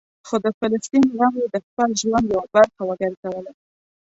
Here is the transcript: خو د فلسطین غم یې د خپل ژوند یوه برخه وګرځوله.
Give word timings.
خو 0.27 0.35
د 0.45 0.47
فلسطین 0.59 1.05
غم 1.17 1.33
یې 1.41 1.47
د 1.53 1.55
خپل 1.65 1.89
ژوند 2.01 2.25
یوه 2.33 2.45
برخه 2.55 2.81
وګرځوله. 2.85 3.51